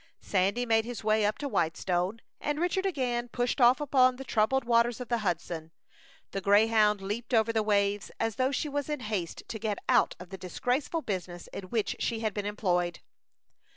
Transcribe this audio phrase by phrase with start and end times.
[0.23, 4.63] Sandy made his way up to Whitestone, and Richard again pushed off upon the troubled
[4.63, 5.71] waters of the Hudson.
[6.31, 10.15] The Greyhound leaped over the waves as though she was in haste to get out
[10.19, 13.01] of the disgraceful business in which she had been employed.